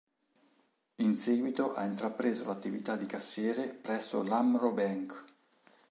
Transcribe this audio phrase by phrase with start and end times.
[0.95, 5.25] In seguito ha intrapreso l'attività di cassiere presso l'Amro Bank.